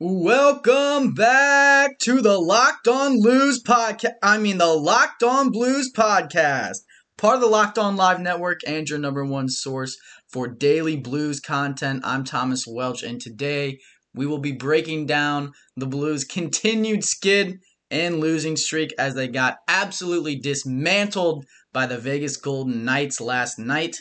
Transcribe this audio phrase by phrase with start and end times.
[0.00, 4.12] Welcome back to the Locked On Blues podcast.
[4.22, 6.76] I mean, the Locked On Blues podcast,
[7.16, 9.98] part of the Locked On Live Network and your number one source
[10.28, 12.02] for daily blues content.
[12.04, 13.80] I'm Thomas Welch, and today
[14.14, 17.58] we will be breaking down the Blues' continued skid
[17.90, 23.96] and losing streak as they got absolutely dismantled by the Vegas Golden Knights last night.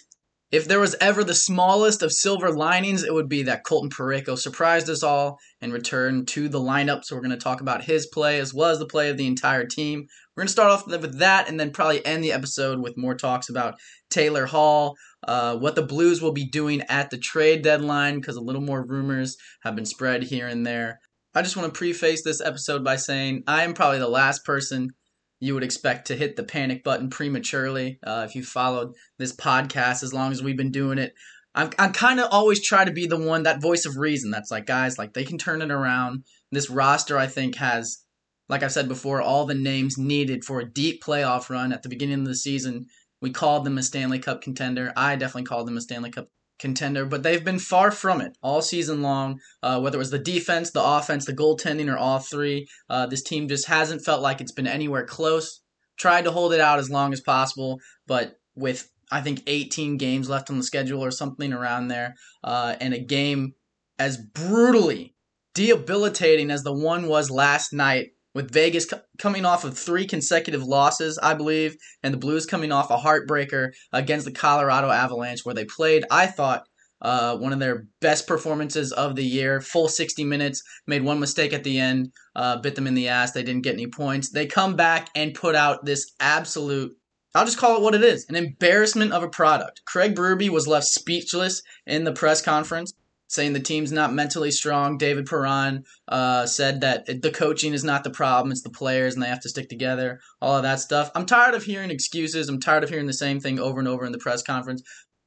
[0.49, 4.37] If there was ever the smallest of silver linings, it would be that Colton Parayko
[4.37, 7.03] surprised us all and returned to the lineup.
[7.03, 9.27] So we're going to talk about his play as well as the play of the
[9.27, 10.07] entire team.
[10.35, 13.15] We're going to start off with that and then probably end the episode with more
[13.15, 13.75] talks about
[14.09, 14.95] Taylor Hall,
[15.27, 18.85] uh, what the Blues will be doing at the trade deadline because a little more
[18.85, 20.99] rumors have been spread here and there.
[21.35, 24.91] I just want to preface this episode by saying I am probably the last person
[25.39, 30.03] you would expect to hit the panic button prematurely uh, if you followed this podcast
[30.03, 31.13] as long as we've been doing it.
[31.53, 34.51] I'm, I'm kind of always try to be the one, that voice of reason that's
[34.51, 36.23] like, guys, like they can turn it around.
[36.51, 38.03] This roster, I think, has,
[38.47, 41.89] like I've said before, all the names needed for a deep playoff run at the
[41.89, 42.85] beginning of the season.
[43.21, 44.93] We called them a Stanley Cup contender.
[44.95, 46.29] I definitely called them a Stanley Cup
[46.59, 49.39] contender, but they've been far from it all season long.
[49.61, 53.23] Uh, whether it was the defense, the offense, the goaltending, or all three, uh, this
[53.23, 55.61] team just hasn't felt like it's been anywhere close.
[55.97, 60.29] Tried to hold it out as long as possible, but with I think 18 games
[60.29, 63.53] left on the schedule or something around there, uh, and a game
[63.97, 65.15] as brutally
[65.53, 70.61] debilitating as the one was last night with Vegas co- coming off of three consecutive
[70.61, 75.55] losses, I believe, and the Blues coming off a heartbreaker against the Colorado Avalanche, where
[75.55, 76.61] they played, I thought,
[77.01, 79.59] uh, one of their best performances of the year.
[79.59, 83.31] Full 60 minutes, made one mistake at the end, uh, bit them in the ass.
[83.31, 84.29] They didn't get any points.
[84.29, 86.95] They come back and put out this absolute.
[87.33, 89.81] I'll just call it what it is an embarrassment of a product.
[89.87, 92.93] Craig Berube was left speechless in the press conference
[93.27, 94.97] saying the team's not mentally strong.
[94.97, 99.23] David Perron uh, said that the coaching is not the problem, it's the players, and
[99.23, 100.19] they have to stick together.
[100.41, 101.11] All of that stuff.
[101.13, 102.49] I'm tired of hearing excuses.
[102.49, 104.81] I'm tired of hearing the same thing over and over in the press conference.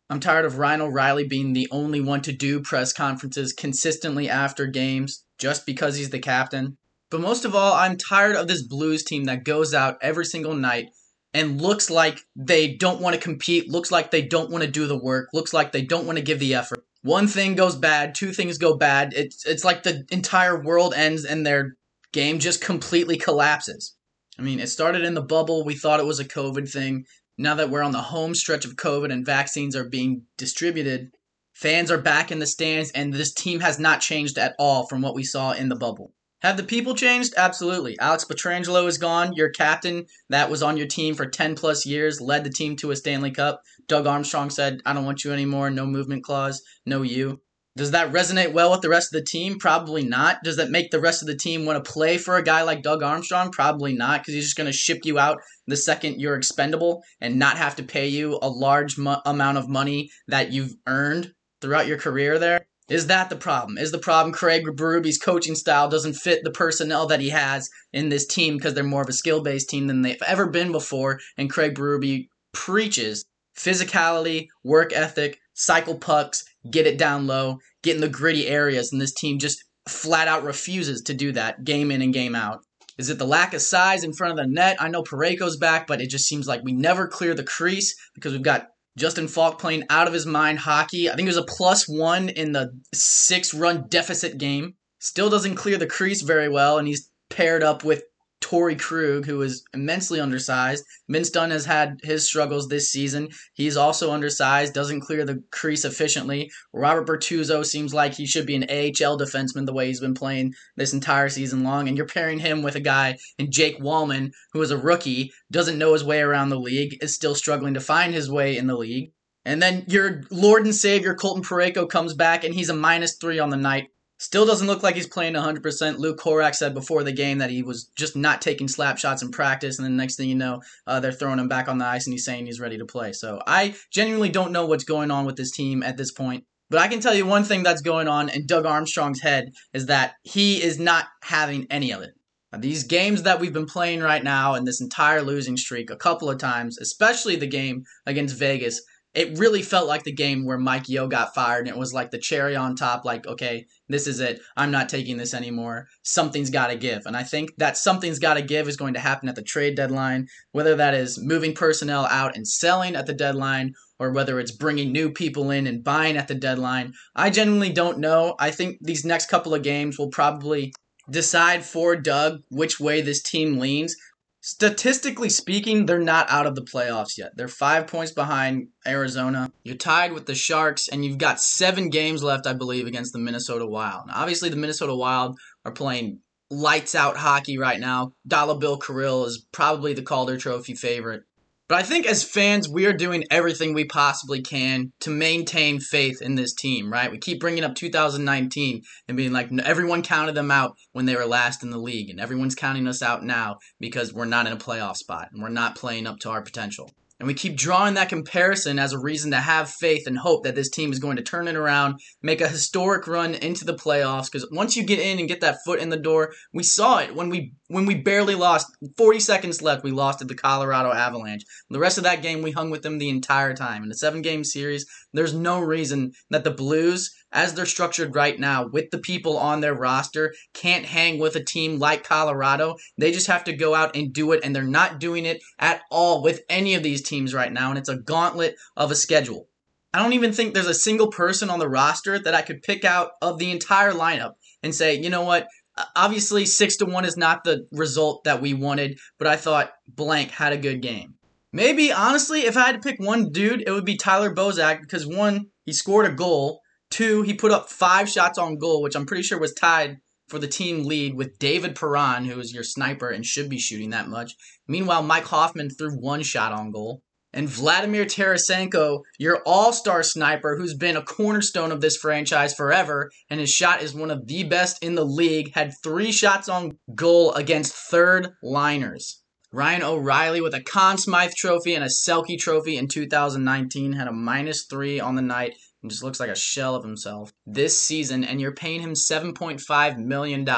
[0.09, 4.66] I'm tired of Ryan O'Reilly being the only one to do press conferences consistently after
[4.66, 6.78] games just because he's the captain.
[7.10, 10.55] But most of all, I'm tired of this Blues team that goes out every single
[10.55, 10.87] night
[11.33, 14.89] and looks like they don't want to compete, looks like they don't want to do
[14.89, 18.15] the work, looks like they don't want to give the effort one thing goes bad,
[18.15, 19.12] two things go bad.
[19.15, 21.77] It's it's like the entire world ends and their
[22.12, 23.97] game just completely collapses.
[24.38, 25.65] I mean, it started in the bubble.
[25.65, 27.05] We thought it was a COVID thing.
[27.39, 31.10] Now that we're on the home stretch of COVID and vaccines are being distributed,
[31.55, 35.00] fans are back in the stands, and this team has not changed at all from
[35.00, 36.12] what we saw in the bubble.
[36.43, 37.34] Have the people changed?
[37.37, 37.99] Absolutely.
[37.99, 39.34] Alex Pietrangelo is gone.
[39.34, 42.91] Your captain that was on your team for 10 plus years, led the team to
[42.91, 43.62] a Stanley Cup.
[43.89, 45.69] Doug Armstrong said, I don't want you anymore.
[45.69, 46.62] No movement clause.
[46.87, 47.41] No you.
[47.77, 49.59] Does that resonate well with the rest of the team?
[49.59, 50.43] Probably not.
[50.43, 52.83] Does that make the rest of the team want to play for a guy like
[52.83, 53.53] Doug Armstrong?
[53.53, 57.39] Probably not, because he's just going to ship you out the second you're expendable and
[57.39, 61.87] not have to pay you a large mo- amount of money that you've earned throughout
[61.87, 62.67] your career there.
[62.91, 63.78] Is that the problem?
[63.78, 68.09] Is the problem Craig Berube's coaching style doesn't fit the personnel that he has in
[68.09, 71.21] this team because they're more of a skill based team than they've ever been before?
[71.39, 73.25] And Craig Berube preaches
[73.56, 79.01] physicality, work ethic, cycle pucks, get it down low, get in the gritty areas, and
[79.01, 82.61] this team just flat out refuses to do that game in and game out.
[82.99, 84.77] Is it the lack of size in front of the net?
[84.81, 88.33] I know Parayko's back, but it just seems like we never clear the crease because
[88.33, 88.67] we've got
[88.99, 91.11] Justin Faulk playing out of his mind hockey.
[91.11, 94.75] I think it was a plus one in the six run deficit game.
[94.99, 98.03] Still doesn't clear the crease very well, and he's paired up with
[98.41, 100.84] Torey Krug, who is immensely undersized.
[101.09, 103.28] Vince Dunn has had his struggles this season.
[103.55, 106.51] He's also undersized, doesn't clear the crease efficiently.
[106.73, 110.55] Robert Bortuzzo seems like he should be an AHL defenseman the way he's been playing
[110.77, 111.87] this entire season long.
[111.87, 115.78] And you're pairing him with a guy in Jake Walman, who is a rookie, doesn't
[115.78, 118.77] know his way around the league, is still struggling to find his way in the
[118.77, 119.12] league.
[119.45, 123.39] And then your Lord and Savior Colton Parayko comes back, and he's a minus three
[123.39, 123.89] on the night.
[124.21, 125.97] Still doesn't look like he's playing 100%.
[125.97, 129.31] Luke Korac said before the game that he was just not taking slap shots in
[129.31, 132.07] practice, and then next thing you know, uh, they're throwing him back on the ice
[132.07, 133.15] and he's saying he's ready to play.
[133.15, 136.45] So I genuinely don't know what's going on with this team at this point.
[136.69, 139.87] But I can tell you one thing that's going on in Doug Armstrong's head is
[139.87, 142.13] that he is not having any of it.
[142.59, 146.28] These games that we've been playing right now and this entire losing streak a couple
[146.28, 148.83] of times, especially the game against Vegas,
[149.15, 152.10] it really felt like the game where Mike Yeo got fired and it was like
[152.10, 154.41] the cherry on top like okay this is it.
[154.57, 155.89] I'm not taking this anymore.
[156.03, 157.07] Something's got to give.
[157.07, 159.74] And I think that something's got to give is going to happen at the trade
[159.74, 164.53] deadline whether that is moving personnel out and selling at the deadline or whether it's
[164.53, 166.95] bringing new people in and buying at the deadline.
[167.15, 168.34] I genuinely don't know.
[168.39, 170.72] I think these next couple of games will probably
[171.10, 173.97] decide for Doug which way this team leans
[174.42, 177.37] Statistically speaking, they're not out of the playoffs yet.
[177.37, 179.53] They're five points behind Arizona.
[179.65, 183.19] You're tied with the Sharks, and you've got seven games left, I believe, against the
[183.19, 184.07] Minnesota Wild.
[184.07, 186.21] Now, obviously, the Minnesota Wild are playing
[186.51, 188.13] lights out hockey right now.
[188.27, 191.25] Dollar Bill Kirill is probably the Calder Trophy favorite.
[191.71, 196.21] But I think as fans, we are doing everything we possibly can to maintain faith
[196.21, 197.13] in this team, right?
[197.13, 201.27] We keep bringing up 2019 and being like, everyone counted them out when they were
[201.27, 204.57] last in the league, and everyone's counting us out now because we're not in a
[204.57, 206.91] playoff spot and we're not playing up to our potential.
[207.21, 210.55] And we keep drawing that comparison as a reason to have faith and hope that
[210.55, 214.33] this team is going to turn it around, make a historic run into the playoffs.
[214.33, 217.15] Because once you get in and get that foot in the door, we saw it
[217.15, 219.84] when we when we barely lost 40 seconds left.
[219.84, 221.45] We lost to the Colorado Avalanche.
[221.69, 223.84] The rest of that game, we hung with them the entire time.
[223.84, 228.38] In a seven game series, there's no reason that the Blues as they're structured right
[228.38, 232.77] now with the people on their roster can't hang with a team like Colorado.
[232.98, 235.82] They just have to go out and do it, and they're not doing it at
[235.91, 239.48] all with any of these teams right now, and it's a gauntlet of a schedule.
[239.92, 242.84] I don't even think there's a single person on the roster that I could pick
[242.84, 247.04] out of the entire lineup and say, you know what, uh, obviously six to one
[247.04, 251.15] is not the result that we wanted, but I thought blank had a good game.
[251.53, 255.04] Maybe honestly, if I had to pick one dude, it would be Tyler Bozak because
[255.04, 259.07] one, he scored a goal, Two, he put up five shots on goal, which I'm
[259.07, 263.09] pretty sure was tied for the team lead with David Perron, who is your sniper
[263.09, 264.35] and should be shooting that much.
[264.69, 267.02] Meanwhile, Mike Hoffman threw one shot on goal.
[267.33, 273.09] And Vladimir Tarasenko, your all star sniper, who's been a cornerstone of this franchise forever,
[273.28, 276.76] and his shot is one of the best in the league, had three shots on
[276.92, 279.23] goal against third liners.
[279.52, 284.12] Ryan O'Reilly with a Conn Smythe trophy and a Selke trophy in 2019 had a
[284.12, 288.25] minus three on the night and just looks like a shell of himself this season,
[288.25, 290.49] and you're paying him $7.5 million.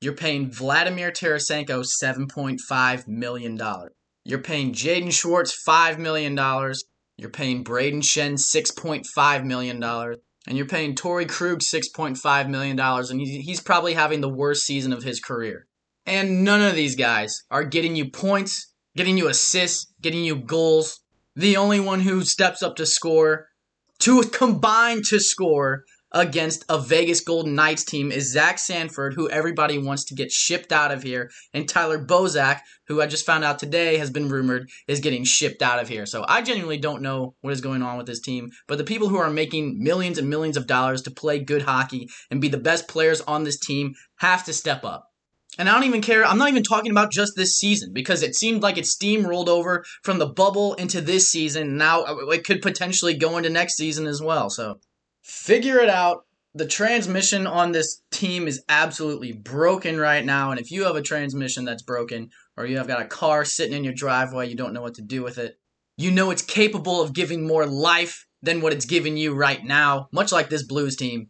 [0.00, 3.58] You're paying Vladimir Tarasenko $7.5 million.
[4.24, 6.36] You're paying Jaden Schwartz $5 million.
[7.16, 9.82] You're paying Brayden Schenn $6.5 million.
[10.48, 15.02] And you're paying Torey Krug $6.5 million, and he's probably having the worst season of
[15.02, 15.66] his career.
[16.04, 21.00] And none of these guys are getting you points, getting you assists, getting you goals.
[21.34, 23.48] The only one who steps up to score
[24.00, 29.76] to combine to score against a Vegas Golden Knights team is Zach Sanford, who everybody
[29.76, 33.58] wants to get shipped out of here, and Tyler Bozak, who I just found out
[33.58, 36.06] today has been rumored is getting shipped out of here.
[36.06, 39.08] So I genuinely don't know what is going on with this team, but the people
[39.08, 42.56] who are making millions and millions of dollars to play good hockey and be the
[42.56, 45.08] best players on this team have to step up.
[45.58, 46.24] And I don't even care.
[46.24, 49.84] I'm not even talking about just this season because it seemed like it steamrolled over
[50.02, 51.76] from the bubble into this season.
[51.76, 54.50] Now uh, it could potentially go into next season as well.
[54.50, 54.80] So
[55.22, 56.24] figure it out.
[56.54, 60.50] The transmission on this team is absolutely broken right now.
[60.50, 63.76] And if you have a transmission that's broken or you have got a car sitting
[63.76, 65.58] in your driveway, you don't know what to do with it,
[65.98, 70.08] you know it's capable of giving more life than what it's giving you right now,
[70.12, 71.28] much like this Blues team.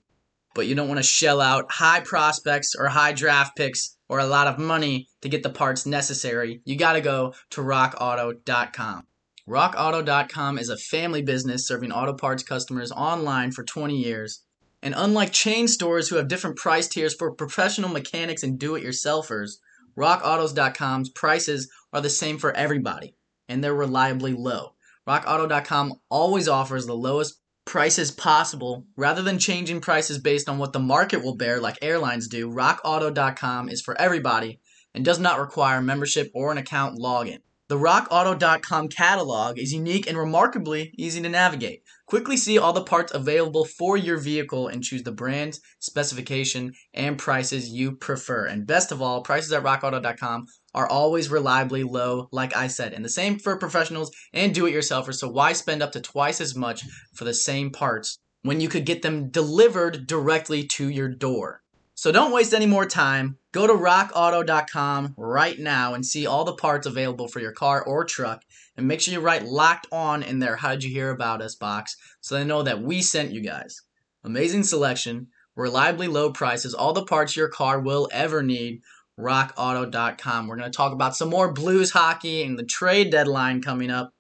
[0.54, 4.26] But you don't want to shell out high prospects or high draft picks or a
[4.26, 9.06] lot of money to get the parts necessary, you got to go to rockauto.com.
[9.48, 14.42] RockAuto.com is a family business serving auto parts customers online for 20 years.
[14.82, 18.84] And unlike chain stores who have different price tiers for professional mechanics and do it
[18.84, 19.58] yourselfers,
[19.96, 23.14] RockAutos.com's prices are the same for everybody,
[23.48, 24.74] and they're reliably low.
[25.08, 30.78] RockAuto.com always offers the lowest prices possible rather than changing prices based on what the
[30.78, 34.60] market will bear like airlines do rockauto.com is for everybody
[34.94, 40.16] and does not require membership or an account login the rockauto.com catalog is unique and
[40.16, 45.02] remarkably easy to navigate quickly see all the parts available for your vehicle and choose
[45.02, 50.46] the brand specification and prices you prefer and best of all prices at rockauto.com
[50.76, 52.92] are always reliably low, like I said.
[52.92, 55.14] And the same for professionals and do it yourselfers.
[55.14, 58.84] So why spend up to twice as much for the same parts when you could
[58.84, 61.62] get them delivered directly to your door?
[61.96, 63.38] So don't waste any more time.
[63.52, 68.04] Go to rockauto.com right now and see all the parts available for your car or
[68.04, 68.42] truck.
[68.76, 71.96] And make sure you write locked on in there, how'd you hear about us box,
[72.20, 73.80] so they know that we sent you guys.
[74.24, 78.82] Amazing selection, reliably low prices, all the parts your car will ever need
[79.18, 80.46] rockauto.com.
[80.46, 84.12] We're going to talk about some more Blues hockey and the trade deadline coming up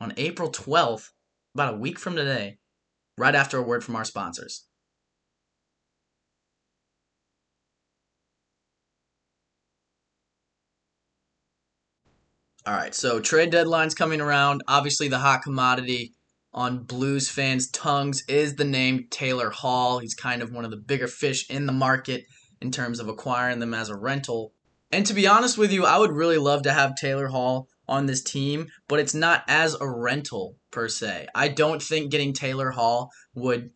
[0.00, 1.10] on April 12th.
[1.54, 2.56] about a week from today,
[3.18, 4.64] right after a word from our sponsors.
[12.68, 14.60] All right, so trade deadline's coming around.
[14.68, 16.12] Obviously, the hot commodity
[16.52, 20.00] on Blues fans' tongues is the name Taylor Hall.
[20.00, 22.24] He's kind of one of the bigger fish in the market
[22.60, 24.52] in terms of acquiring them as a rental.
[24.92, 28.04] And to be honest with you, I would really love to have Taylor Hall on
[28.04, 31.26] this team, but it's not as a rental per se.
[31.34, 33.70] I don't think getting Taylor Hall would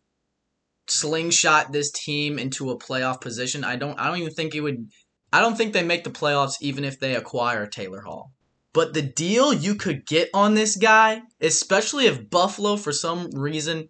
[0.85, 3.63] slingshot this team into a playoff position.
[3.63, 4.85] I don't I don't even think it would
[5.31, 8.33] I don't think they make the playoffs even if they acquire Taylor Hall.
[8.73, 13.89] But the deal you could get on this guy, especially if Buffalo for some reason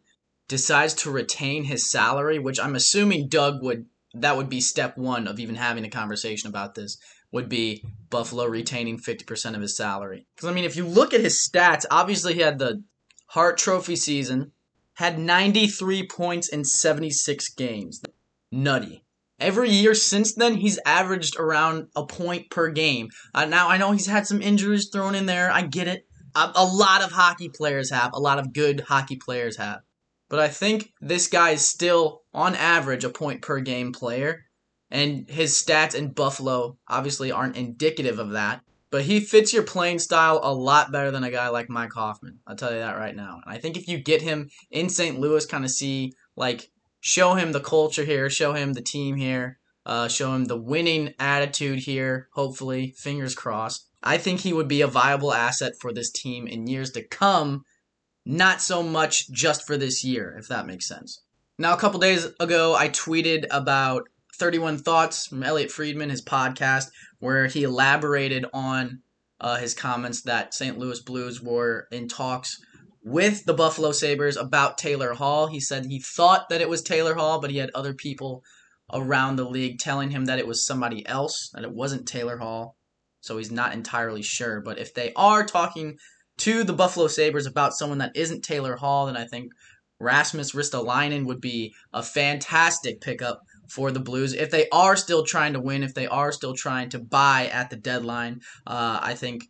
[0.49, 3.85] decides to retain his salary, which I'm assuming Doug would
[4.15, 6.97] that would be step 1 of even having a conversation about this
[7.31, 10.27] would be Buffalo retaining 50% of his salary.
[10.37, 12.83] Cuz I mean if you look at his stats, obviously he had the
[13.27, 14.51] Hart Trophy season,
[14.95, 18.01] had 93 points in 76 games.
[18.51, 19.02] Nutty.
[19.39, 23.09] Every year since then, he's averaged around a point per game.
[23.33, 25.51] Uh, now, I know he's had some injuries thrown in there.
[25.51, 26.05] I get it.
[26.35, 28.11] A, a lot of hockey players have.
[28.13, 29.81] A lot of good hockey players have.
[30.29, 34.45] But I think this guy is still, on average, a point per game player.
[34.89, 38.61] And his stats in Buffalo obviously aren't indicative of that.
[38.91, 42.39] But he fits your playing style a lot better than a guy like Mike Hoffman.
[42.45, 43.41] I'll tell you that right now.
[43.43, 45.19] And I think if you get him in St.
[45.19, 46.69] Louis, kind of see, like,
[47.03, 51.13] show him the culture here, show him the team here, uh, show him the winning
[51.19, 53.85] attitude here, hopefully, fingers crossed.
[54.01, 57.65] I think he would be a viable asset for this team in years to come,
[58.25, 61.21] not so much just for this year, if that makes sense.
[61.59, 66.85] Now, a couple days ago, I tweeted about 31 Thoughts from Elliotte Friedman, his podcast,
[67.19, 69.01] where he elaborated on
[69.41, 70.79] uh, his comments that St.
[70.79, 72.61] Louis Blues were in talks
[73.03, 75.47] with the Buffalo Sabres about Taylor Hall.
[75.47, 78.43] He said he thought that it was Taylor Hall, but he had other people
[78.91, 82.77] around the league telling him that it was somebody else, that it wasn't Taylor Hall.
[83.21, 84.61] So he's not entirely sure.
[84.61, 85.97] But if they are talking
[86.39, 89.51] to the Buffalo Sabres about someone that isn't Taylor Hall, then I think
[89.99, 94.33] Rasmus Ristolainen would be a fantastic pickup for the Blues.
[94.33, 97.69] If they are still trying to win, if they are still trying to buy at
[97.69, 99.45] the deadline, uh, I think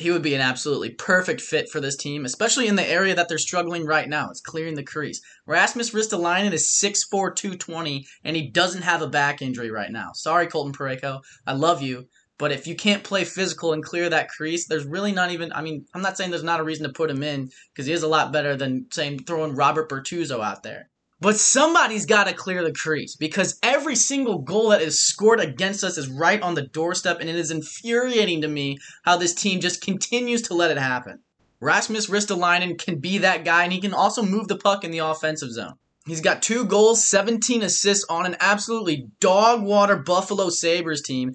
[0.00, 3.28] he would be an absolutely perfect fit for this team, especially in the area that
[3.28, 4.30] they're struggling right now.
[4.30, 5.20] It's clearing the crease.
[5.46, 10.10] Rasmus Ristolainen is 6'4", 220, and he doesn't have a back injury right now.
[10.14, 11.20] Sorry, Colton Parayko.
[11.46, 12.06] I love you.
[12.38, 15.52] But if you can't play physical and clear that crease, there's really not even.
[15.52, 17.92] I mean, I'm not saying there's not a reason to put him in because he
[17.92, 20.89] is a lot better than saying throwing Robert Bortuzzo out there.
[21.22, 25.84] But somebody's got to clear the crease because every single goal that is scored against
[25.84, 29.60] us is right on the doorstep, and it is infuriating to me how this team
[29.60, 31.20] just continues to let it happen.
[31.60, 34.98] Rasmus Ristolainen can be that guy, and he can also move the puck in the
[34.98, 35.74] offensive zone.
[36.06, 41.34] He's got two goals, 17 assists on an absolutely dog water Buffalo Sabres team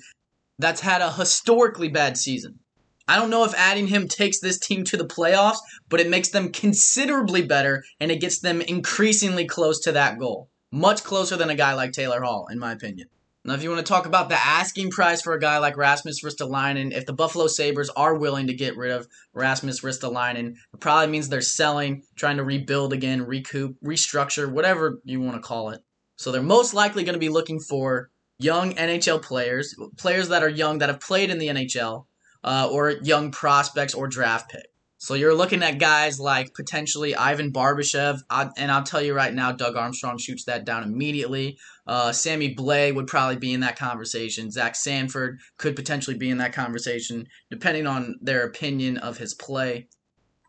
[0.58, 2.60] that's had a historically bad season.
[3.08, 5.58] I don't know if adding him takes this team to the playoffs,
[5.90, 10.50] but it makes them considerably better and it gets them increasingly close to that goal.
[10.72, 13.08] Much closer than a guy like Taylor Hall, in my opinion.
[13.46, 16.24] Now, if you want to talk about the asking price for a guy like Rasmus
[16.24, 21.12] Ristolainen, if the Buffalo Sabres are willing to get rid of Rasmus Ristolainen, it probably
[21.12, 25.82] means they're selling, trying to rebuild again, recoup, restructure, whatever you want to call it.
[26.16, 28.10] So they're most likely going to be looking for
[28.40, 32.06] young NHL players, players that are young that have played in the NHL,
[32.46, 34.68] uh, or young prospects or draft pick.
[34.98, 38.22] So you're looking at guys like potentially Ivan Barbashev,
[38.58, 41.58] and I'll tell you right now, Doug Armstrong shoots that down immediately.
[41.86, 44.50] Uh, Sammy Blais would probably be in that conversation.
[44.50, 49.88] Zach Sanford could potentially be in that conversation, depending on their opinion of his play.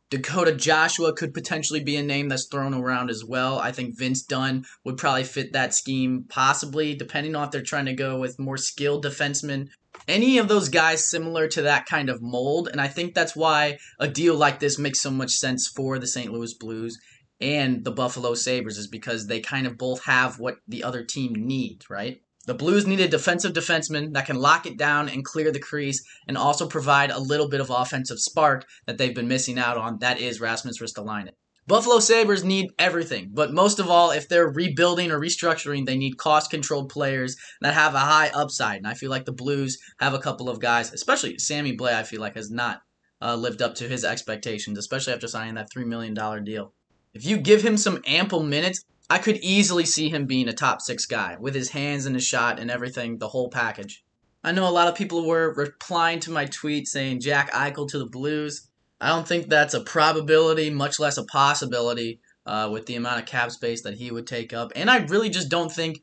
[0.08, 3.58] Dakota Joshua could potentially be a name that's thrown around as well.
[3.58, 7.86] I think Vince Dunn would probably fit that scheme, possibly, depending on if they're trying
[7.86, 9.68] to go with more skilled defensemen
[10.08, 12.68] any of those guys similar to that kind of mold.
[12.70, 16.06] And I think that's why a deal like this makes so much sense for the
[16.06, 16.32] St.
[16.32, 16.98] Louis Blues
[17.40, 21.34] and the Buffalo Sabres, is because they kind of both have what the other team
[21.34, 22.22] needs, right?
[22.46, 26.02] The Blues need a defensive defenseman that can lock it down and clear the crease
[26.28, 29.98] and also provide a little bit of offensive spark that they've been missing out on.
[29.98, 31.32] That is Rasmus Ristolainen.
[31.68, 36.16] Buffalo Sabres need everything, but most of all, if they're rebuilding or restructuring, they need
[36.16, 38.76] cost controlled players that have a high upside.
[38.76, 42.04] And I feel like the Blues have a couple of guys, especially Sammy Blais, I
[42.04, 42.82] feel like has not
[43.20, 46.72] uh, lived up to his expectations, especially after signing that $3 million deal.
[47.14, 50.80] If you give him some ample minutes, I could easily see him being a top
[50.80, 54.04] six guy with his hands and his shot and everything, the whole package.
[54.44, 57.98] I know a lot of people were replying to my tweet saying Jack Eichel to
[57.98, 58.65] the Blues.
[59.00, 63.26] I don't think that's a probability, much less a possibility, uh, with the amount of
[63.26, 64.72] cap space that he would take up.
[64.74, 66.00] And I really just don't think,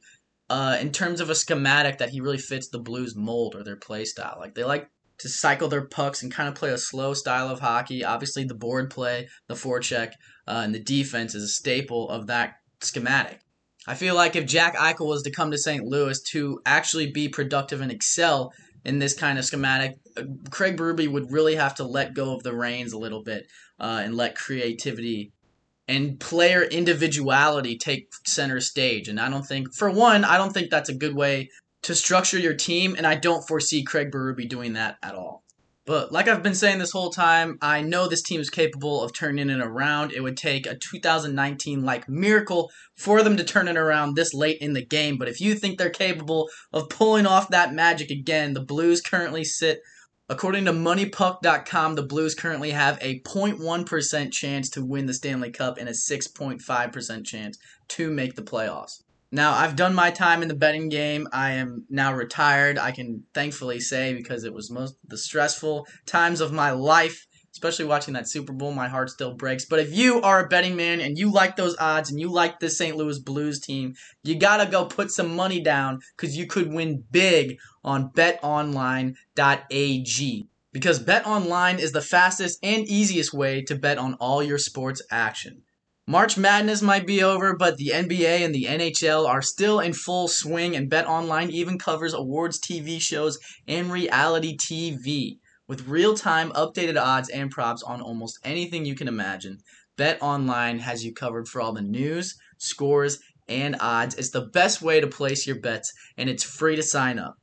[0.50, 3.78] uh, in terms of a schematic, that he really fits the Blues mold or their
[3.78, 4.38] play style.
[4.40, 7.60] Like they like to cycle their pucks and kind of play a slow style of
[7.60, 8.04] hockey.
[8.04, 10.12] Obviously, the board play, the forecheck,
[10.48, 13.40] uh, and the defense is a staple of that schematic.
[13.88, 15.84] I feel like if Jack Eichel was to come to St.
[15.84, 18.54] Louis to actually be productive and excel
[18.86, 22.44] in this kind of schematic, uh, Craig Berube would really have to let go of
[22.44, 23.48] the reins a little bit
[23.80, 25.32] uh, and let creativity
[25.88, 29.10] and player individuality take center stage.
[29.10, 31.50] And I don't think, for one, I don't think that's a good way
[31.84, 35.43] to structure your team, and I don't foresee Craig Berube doing that at all.
[35.86, 39.14] But like I've been saying this whole time, I know this team is capable of
[39.14, 40.14] turning it around.
[40.14, 44.60] It would take a 2019 like miracle for them to turn it around this late
[44.62, 45.18] in the game.
[45.18, 49.44] But if you think they're capable of pulling off that magic again, the Blues currently
[49.44, 49.82] sit
[50.30, 55.78] According to MoneyPuck.com, the Blues currently have a 0.1% chance to win the Stanley Cup
[55.78, 57.58] and a 6.5% chance
[57.90, 59.04] to make the playoffs.
[59.34, 61.28] Now, I've done my time in the betting game.
[61.34, 62.78] I am now retired.
[62.78, 67.86] I can thankfully say because it was most the stressful times of my life, especially
[67.86, 69.66] watching that Super Bowl, my heart still breaks.
[69.66, 72.60] But if you are a betting man and you like those odds and you like
[72.60, 72.96] this St.
[72.96, 77.04] Louis Blues team, you got to go put some money down cuz you could win
[77.10, 79.18] big on betonline.ag
[80.72, 85.64] because BetOnline is the fastest and easiest way to bet on all your sports action.
[86.06, 90.28] March Madness might be over, but the NBA and the NHL are still in full
[90.28, 96.52] swing, and Bet Online even covers awards TV shows and reality TV with real time
[96.52, 99.60] updated odds and props on almost anything you can imagine.
[99.96, 104.16] Bet Online has you covered for all the news, scores, and odds.
[104.16, 107.36] It's the best way to place your bets, and it's free to sign up.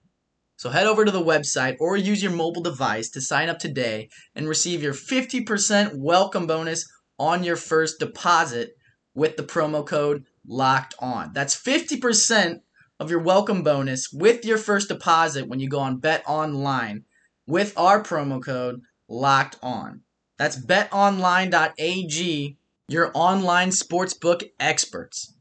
[0.57, 4.11] So head over to the website or use your mobile device to sign up today
[4.35, 6.85] and receive your 50% welcome bonus
[7.21, 8.77] on your first deposit
[9.15, 11.33] with the promo code locked on.
[11.35, 12.61] That's 50%
[12.99, 17.05] of your welcome bonus with your first deposit when you go on Bet Online
[17.47, 20.01] with our promo code locked on.
[20.39, 22.57] That's betonline.ag,
[22.89, 25.35] your online sportsbook experts.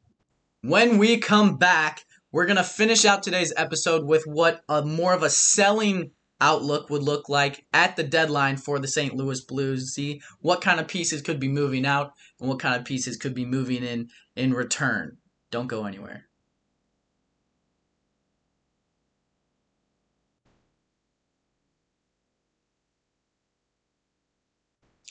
[0.61, 5.13] When we come back, we're going to finish out today's episode with what a more
[5.13, 9.15] of a selling outlook would look like at the deadline for the St.
[9.15, 9.93] Louis Blues.
[9.93, 13.33] See what kind of pieces could be moving out and what kind of pieces could
[13.33, 15.17] be moving in in return.
[15.51, 16.25] Don't go anywhere.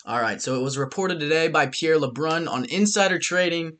[0.08, 3.76] All right, so it was reported today by Pierre LeBrun on Insider Trading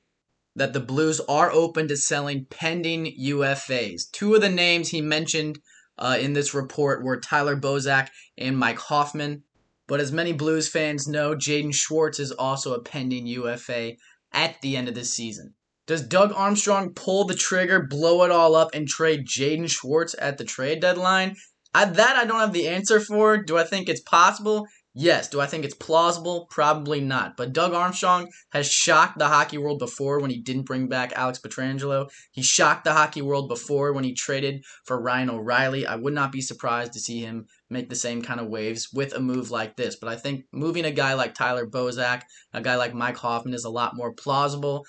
[0.55, 4.11] that the Blues are open to selling pending UFAs.
[4.11, 5.59] Two of the names he mentioned
[5.99, 9.43] uh, in this report were Tyler Bozak and Mike Hoffman.
[9.87, 13.95] But as many Blues fans know, Jaden Schwartz is also a pending UFA
[14.33, 15.55] at the end of the season.
[15.87, 20.37] Does Doug Armstrong pull the trigger, blow it all up, and trade Jaden Schwartz at
[20.37, 21.35] the trade deadline?
[21.75, 23.43] I, that I don't have the answer for.
[23.43, 24.67] Do I think it's possible?
[25.01, 25.29] Yes.
[25.29, 26.49] Do I think it's plausible?
[26.51, 27.37] Probably not.
[27.37, 31.39] But Doug Armstrong has shocked the hockey world before when he didn't bring back Alex
[31.39, 32.11] Pietrangelo.
[32.33, 35.87] He shocked the hockey world before when he traded for Ryan O'Reilly.
[35.87, 39.15] I would not be surprised to see him make the same kind of waves with
[39.15, 39.95] a move like this.
[39.95, 43.65] But I think moving a guy like Tyler Bozak, a guy like Mike Hoffman is
[43.65, 44.85] a lot more plausible.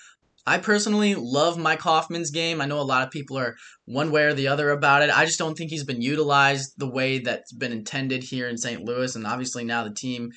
[0.45, 2.61] I personally love Mike Hoffman's game.
[2.61, 5.15] I know a lot of people are one way or the other about it.
[5.15, 8.83] I just don't think he's been utilized the way that's been intended here in St.
[8.83, 9.15] Louis.
[9.15, 10.31] And obviously now the team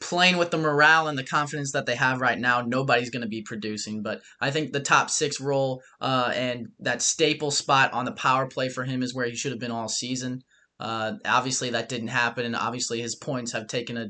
[0.00, 3.28] playing with the morale and the confidence that they have right now, nobody's going to
[3.28, 4.02] be producing.
[4.02, 8.46] But I think the top six role uh, and that staple spot on the power
[8.46, 10.42] play for him is where he should have been all season.
[10.80, 14.08] Uh, obviously, that didn't happen, and obviously his points have taken a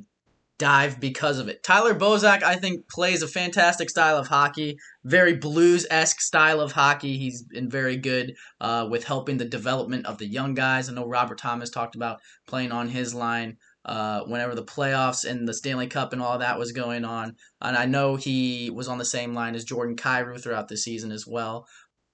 [0.61, 1.65] dive because of it.
[1.65, 6.73] Tyler Bozak, I think, plays a fantastic style of hockey, very blues esque style of
[6.73, 7.17] hockey.
[7.17, 10.89] He's been very good uh, with helping the development of the young guys.
[10.89, 15.49] I know Robert Thomas talked about playing on his line uh, whenever the playoffs and
[15.49, 17.37] the Stanley Cup and all that was going on.
[17.63, 21.11] And I know he was on the same line as Jordan Kyrou throughout the season
[21.11, 21.67] as well.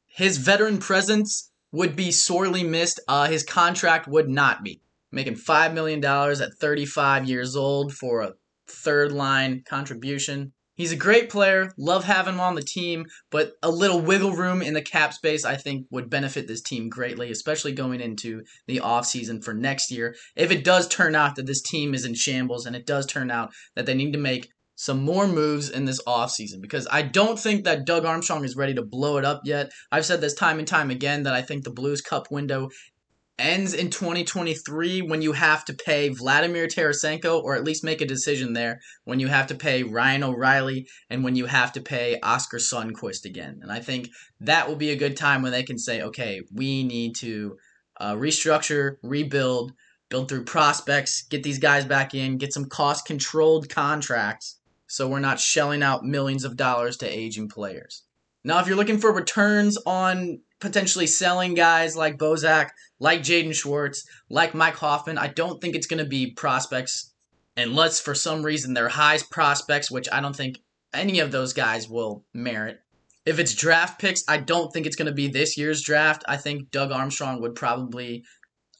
[0.06, 3.00] His veteran presence would be sorely missed.
[3.08, 4.80] Uh, his contract would not be
[5.16, 8.34] making $5 million at 35 years old for a
[8.68, 10.52] third line contribution.
[10.74, 14.60] He's a great player, love having him on the team, but a little wiggle room
[14.60, 18.80] in the cap space I think would benefit this team greatly, especially going into the
[18.80, 20.14] offseason for next year.
[20.36, 23.30] If it does turn out that this team is in shambles and it does turn
[23.30, 27.38] out that they need to make some more moves in this offseason because I don't
[27.38, 29.72] think that Doug Armstrong is ready to blow it up yet.
[29.90, 32.68] I've said this time and time again that I think the Blues Cup window
[33.38, 38.06] ends in 2023 when you have to pay Vladimir Tarasenko, or at least make a
[38.06, 42.18] decision there, when you have to pay Ryan O'Reilly and when you have to pay
[42.22, 43.60] Oskar Sundqvist again.
[43.62, 44.08] And I think
[44.40, 47.56] that will be a good time when they can say, okay, we need to
[47.98, 49.72] uh, restructure, rebuild,
[50.08, 55.20] build through prospects, get these guys back in, get some cost controlled contracts so we're
[55.20, 58.04] not shelling out millions of dollars to aging players.
[58.44, 64.06] Now, if you're looking for returns on potentially selling guys like Bozak, like Jaden Schwartz,
[64.30, 67.12] like Mike Hoffman, I don't think it's going to be prospects
[67.56, 70.58] unless for some reason they're high prospects, which I don't think
[70.92, 72.80] any of those guys will merit.
[73.24, 76.24] If it's draft picks, I don't think it's going to be this year's draft.
[76.28, 78.24] I think Doug Armstrong would probably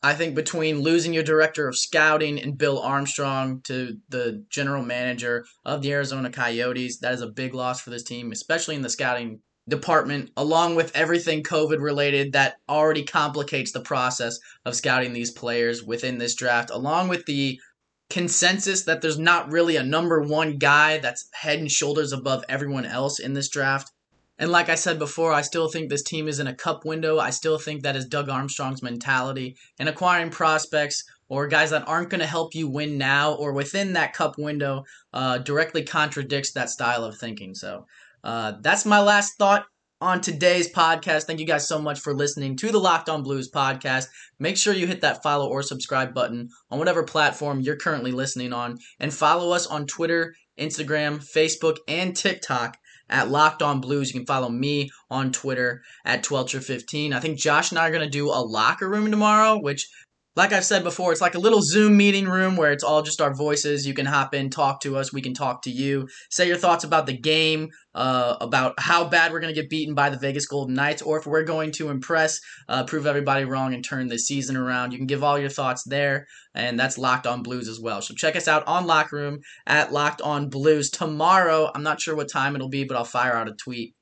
[0.03, 5.45] I think between losing your director of scouting and Bill Armstrong to the general manager
[5.65, 8.91] of the Arizona Coyotes, that is a big loss for this team, especially in the
[8.91, 15.31] scouting department, along with everything COVID related that already complicates the process of scouting these
[15.31, 17.61] players within this draft, along with the
[18.09, 22.87] consensus that there's not really a number one guy that's head and shoulders above everyone
[22.87, 23.91] else in this draft.
[24.39, 27.19] And like I said before, I still think this team is in a cup window.
[27.19, 29.57] I still think that is Doug Armstrong's mentality.
[29.79, 33.95] And acquiring prospects or guys that aren't going to help you win now or within
[33.95, 37.55] that cup window uh, directly contradicts that style of thinking.
[37.55, 37.87] So
[38.27, 39.67] uh, that's my last thought
[40.01, 41.23] on today's podcast.
[41.23, 44.07] Thank you guys so much for listening to the Locked On Blues podcast.
[44.41, 48.53] Make sure you hit that follow or subscribe button on whatever platform you're currently listening
[48.53, 48.79] on.
[48.99, 52.77] And follow us on Twitter, Instagram, Facebook, and TikTok
[53.09, 54.13] at Locked On Blues.
[54.13, 57.13] You can follow me on Twitter at Twelcher15.
[57.13, 59.89] I think Josh and I are going to do a locker room tomorrow, which
[60.37, 63.23] like I've said before, it's like a little Zoom meeting room where it's all just
[63.23, 63.87] our voices.
[63.87, 65.11] You can hop in, talk to us.
[65.11, 66.09] We can talk to you.
[66.31, 69.95] Say your thoughts about the game, uh, about how bad we're going to get beaten
[69.95, 73.73] by the Vegas Golden Knights, or if we're going to impress, uh, prove everybody wrong,
[73.73, 74.93] and turn the season around.
[74.93, 78.03] You can give all your thoughts there, and that's Locked On Blues as well.
[78.03, 81.71] So check us out on Locker Room at Locked On Blues tomorrow.
[81.75, 83.95] I'm not sure what time it'll be, but I'll fire out a tweet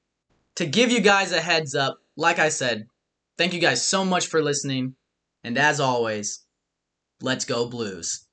[0.57, 1.99] to give you guys a heads up.
[2.17, 2.87] Like I said,
[3.39, 4.97] thank you guys so much for listening.
[5.45, 6.45] And as always,
[7.21, 8.24] let's go Blues.